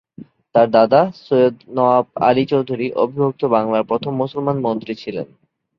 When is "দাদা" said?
0.71-1.01